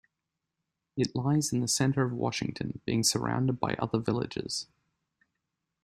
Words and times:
It 0.97 1.15
lies 1.15 1.53
in 1.53 1.59
the 1.59 1.67
centre 1.67 2.01
of 2.03 2.11
Washington, 2.11 2.81
being 2.85 3.03
surrounded 3.03 3.59
by 3.59 3.73
other 3.75 3.99
villages. 3.99 4.65